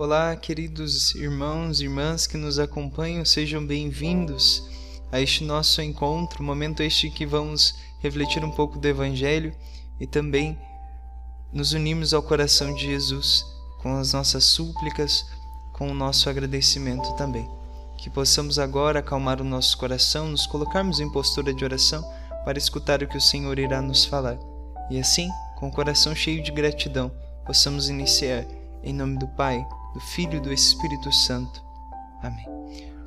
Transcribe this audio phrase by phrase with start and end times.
[0.00, 4.62] Olá, queridos irmãos e irmãs que nos acompanham, sejam bem-vindos
[5.10, 9.52] a este nosso encontro, momento este que vamos refletir um pouco do Evangelho
[9.98, 10.56] e também
[11.52, 13.44] nos unirmos ao coração de Jesus
[13.82, 15.26] com as nossas súplicas,
[15.72, 17.50] com o nosso agradecimento também.
[17.96, 22.08] Que possamos agora acalmar o nosso coração, nos colocarmos em postura de oração
[22.44, 24.38] para escutar o que o Senhor irá nos falar.
[24.92, 27.10] E assim, com o coração cheio de gratidão,
[27.44, 28.46] possamos iniciar
[28.84, 31.62] em nome do Pai, do Filho e do Espírito Santo.
[32.22, 32.46] Amém.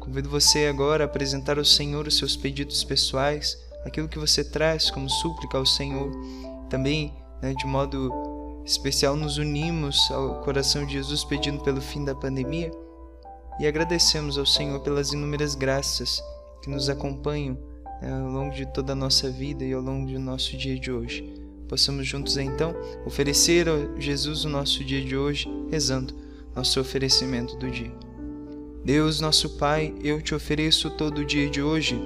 [0.00, 4.90] Convido você agora a apresentar ao Senhor os seus pedidos pessoais, aquilo que você traz
[4.90, 6.10] como súplica ao Senhor.
[6.70, 12.14] Também, né, de modo especial, nos unimos ao coração de Jesus pedindo pelo fim da
[12.14, 12.70] pandemia
[13.58, 16.22] e agradecemos ao Senhor pelas inúmeras graças
[16.62, 17.58] que nos acompanham
[18.00, 20.92] né, ao longo de toda a nossa vida e ao longo do nosso dia de
[20.92, 21.34] hoje.
[21.68, 22.74] Possamos juntos então
[23.04, 26.14] oferecer a Jesus o nosso dia de hoje, rezando
[26.58, 27.92] nosso oferecimento do dia.
[28.84, 31.96] Deus, nosso Pai, eu te ofereço todo o dia de hoje,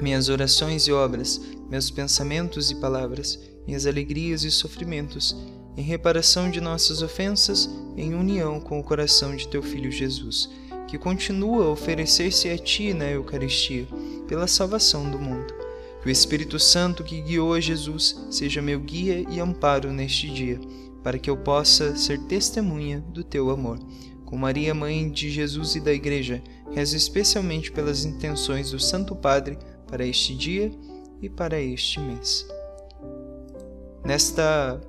[0.00, 5.36] minhas orações e obras, meus pensamentos e palavras, minhas alegrias e sofrimentos,
[5.76, 10.48] em reparação de nossas ofensas, em união com o coração de teu Filho Jesus,
[10.86, 13.88] que continua a oferecer-se a ti na Eucaristia,
[14.28, 15.52] pela salvação do mundo.
[16.02, 20.60] Que o Espírito Santo que guiou a Jesus seja meu guia e amparo neste dia
[21.06, 23.78] para que eu possa ser testemunha do teu amor.
[24.24, 29.56] Com Maria, mãe de Jesus e da Igreja, rezo especialmente pelas intenções do Santo Padre
[29.86, 30.68] para este dia
[31.22, 32.44] e para este mês.
[34.04, 34.80] Nesta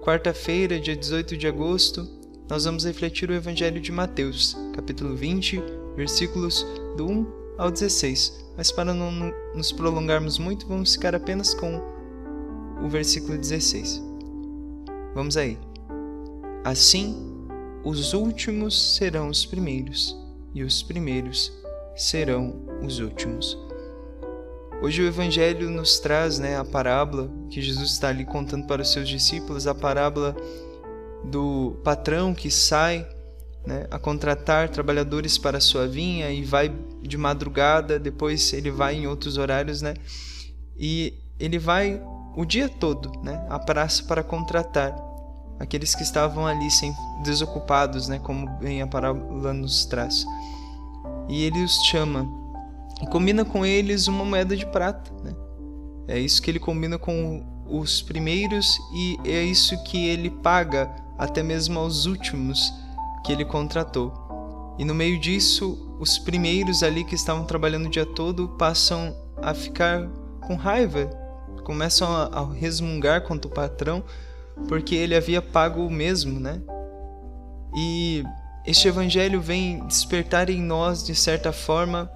[0.00, 2.08] quarta-feira, dia 18 de agosto,
[2.48, 5.60] nós vamos refletir o Evangelho de Mateus, capítulo 20,
[5.96, 6.64] versículos
[6.96, 7.26] do 1
[7.58, 8.44] ao 16.
[8.56, 9.10] Mas para não
[9.56, 11.82] nos prolongarmos muito, vamos ficar apenas com
[12.80, 14.11] o versículo 16.
[15.14, 15.58] Vamos aí.
[16.64, 17.16] Assim,
[17.84, 20.16] os últimos serão os primeiros,
[20.54, 21.52] e os primeiros
[21.96, 23.58] serão os últimos.
[24.80, 28.90] Hoje o Evangelho nos traz né, a parábola que Jesus está ali contando para os
[28.90, 30.34] seus discípulos, a parábola
[31.24, 33.06] do patrão que sai
[33.64, 38.96] né, a contratar trabalhadores para a sua vinha e vai de madrugada, depois ele vai
[38.96, 39.94] em outros horários, né?
[40.76, 42.02] E ele vai
[42.36, 44.94] o dia todo né, à praça para contratar
[45.58, 50.26] aqueles que estavam ali sem desocupados, né, como bem a parábola nos traz.
[51.28, 52.26] E ele os chama
[53.00, 55.12] e combina com eles uma moeda de prata.
[55.22, 55.34] Né?
[56.08, 61.42] É isso que ele combina com os primeiros e é isso que ele paga até
[61.42, 62.72] mesmo aos últimos
[63.24, 64.12] que ele contratou.
[64.78, 69.54] E no meio disso, os primeiros ali que estavam trabalhando o dia todo passam a
[69.54, 70.08] ficar
[70.40, 71.21] com raiva
[71.64, 74.04] começam a, a resmungar contra o patrão
[74.68, 76.60] porque ele havia pago o mesmo, né?
[77.74, 78.24] E
[78.66, 82.10] este evangelho vem despertar em nós, de certa forma,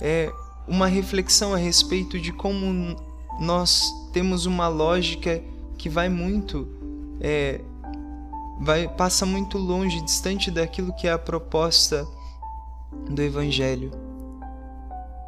[0.00, 0.30] é
[0.66, 2.96] uma reflexão a respeito de como
[3.40, 3.82] nós
[4.12, 5.42] temos uma lógica
[5.76, 6.68] que vai muito
[7.20, 7.60] é,
[8.60, 12.06] vai passa muito longe, distante daquilo que é a proposta
[13.10, 13.90] do evangelho,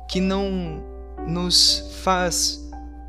[0.09, 0.83] que não
[1.27, 2.66] nos faz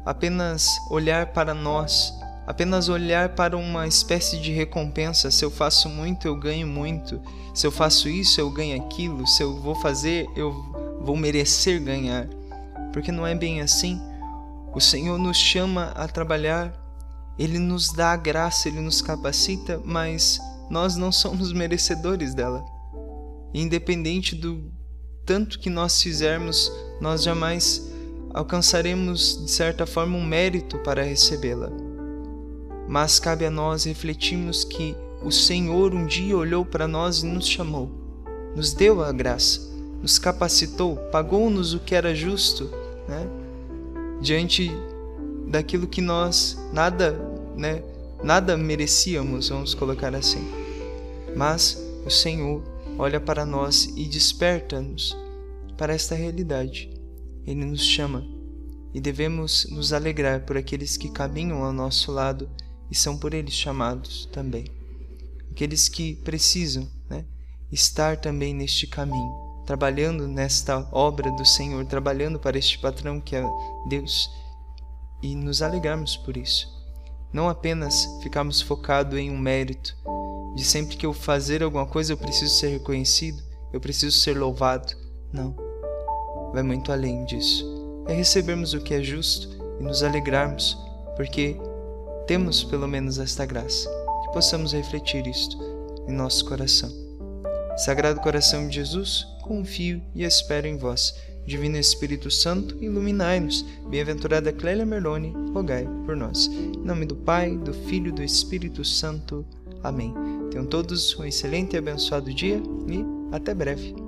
[0.07, 2.13] apenas olhar para nós,
[2.47, 5.29] apenas olhar para uma espécie de recompensa.
[5.29, 7.22] Se eu faço muito, eu ganho muito.
[7.53, 9.28] Se eu faço isso, eu ganho aquilo.
[9.28, 10.53] Se eu vou fazer, eu
[11.01, 12.25] vou merecer ganhar.
[12.94, 14.01] Porque não é bem assim.
[14.73, 16.72] O Senhor nos chama a trabalhar,
[17.38, 20.39] Ele nos dá a graça, Ele nos capacita, mas
[20.69, 22.63] nós não somos merecedores dela.
[23.53, 24.72] Independente do
[25.25, 27.87] tanto que nós fizermos, nós jamais
[28.38, 31.72] alcançaremos de certa forma um mérito para recebê-la.
[32.88, 37.48] Mas cabe a nós refletirmos que o Senhor um dia olhou para nós e nos
[37.48, 37.90] chamou,
[38.56, 39.59] nos deu a graça,
[40.00, 42.70] nos capacitou, pagou-nos o que era justo,
[43.08, 43.28] né?
[44.22, 44.72] Diante
[45.48, 47.19] daquilo que nós nada,
[47.56, 47.81] né,
[48.24, 50.48] nada merecíamos, vamos colocar assim.
[51.36, 52.62] Mas o Senhor
[53.00, 55.18] olha para nós e desperta-nos
[55.75, 56.96] para esta realidade
[57.47, 58.27] ele nos chama
[58.94, 62.49] e devemos nos alegrar por aqueles que caminham ao nosso lado
[62.91, 64.65] e são por eles chamados também.
[65.49, 67.25] Aqueles que precisam né,
[67.71, 73.44] estar também neste caminho, trabalhando nesta obra do Senhor, trabalhando para este patrão que é
[73.88, 74.29] Deus
[75.23, 76.67] e nos alegrarmos por isso.
[77.31, 79.95] Não apenas ficarmos focados em um mérito,
[80.55, 83.41] de sempre que eu fazer alguma coisa eu preciso ser reconhecido,
[83.71, 84.95] eu preciso ser louvado.
[85.31, 85.67] Não
[86.53, 87.65] vai muito além disso.
[88.07, 89.49] É recebermos o que é justo
[89.79, 90.77] e nos alegrarmos,
[91.15, 91.57] porque
[92.25, 93.89] temos pelo menos esta graça.
[94.23, 95.57] Que possamos refletir isto
[96.07, 96.91] em nosso coração.
[97.77, 101.13] Sagrado coração de Jesus, confio e espero em vós.
[101.45, 103.63] Divino Espírito Santo, iluminai-nos.
[103.89, 106.47] Bem-aventurada Clélia Merlone, rogai por nós.
[106.47, 109.45] Em nome do Pai, do Filho e do Espírito Santo.
[109.81, 110.13] Amém.
[110.51, 114.06] Tenham todos um excelente e abençoado dia e até breve.